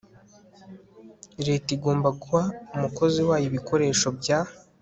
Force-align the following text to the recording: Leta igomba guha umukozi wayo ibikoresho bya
Leta 1.47 1.67
igomba 1.77 2.09
guha 2.21 2.43
umukozi 2.75 3.19
wayo 3.27 3.45
ibikoresho 3.51 4.07
bya 4.19 4.39